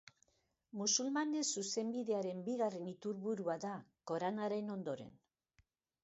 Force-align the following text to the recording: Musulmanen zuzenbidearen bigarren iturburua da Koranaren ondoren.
Musulmanen 0.77 1.43
zuzenbidearen 1.57 2.39
bigarren 2.47 2.87
iturburua 2.91 3.57
da 3.65 3.73
Koranaren 4.13 4.73
ondoren. 4.77 5.13